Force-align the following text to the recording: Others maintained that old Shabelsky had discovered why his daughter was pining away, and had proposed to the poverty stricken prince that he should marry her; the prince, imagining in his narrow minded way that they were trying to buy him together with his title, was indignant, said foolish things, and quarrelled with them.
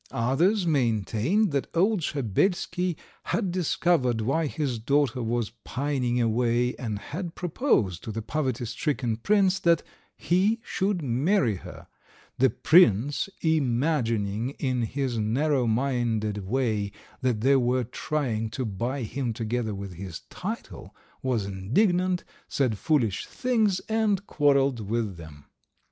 Others 0.09 0.65
maintained 0.65 1.51
that 1.51 1.69
old 1.75 2.01
Shabelsky 2.01 2.97
had 3.25 3.51
discovered 3.51 4.19
why 4.19 4.47
his 4.47 4.79
daughter 4.79 5.21
was 5.21 5.51
pining 5.63 6.19
away, 6.19 6.73
and 6.77 6.97
had 6.97 7.35
proposed 7.35 8.03
to 8.05 8.11
the 8.11 8.23
poverty 8.23 8.65
stricken 8.65 9.15
prince 9.15 9.59
that 9.59 9.83
he 10.17 10.59
should 10.63 11.03
marry 11.03 11.57
her; 11.57 11.85
the 12.39 12.49
prince, 12.49 13.29
imagining 13.41 14.55
in 14.57 14.81
his 14.81 15.19
narrow 15.19 15.67
minded 15.67 16.47
way 16.47 16.91
that 17.21 17.41
they 17.41 17.55
were 17.57 17.83
trying 17.83 18.49
to 18.49 18.65
buy 18.65 19.03
him 19.03 19.33
together 19.33 19.75
with 19.75 19.93
his 19.93 20.21
title, 20.31 20.95
was 21.21 21.45
indignant, 21.45 22.23
said 22.47 22.79
foolish 22.79 23.27
things, 23.27 23.79
and 23.81 24.25
quarrelled 24.25 24.79
with 24.79 25.17
them. 25.17 25.45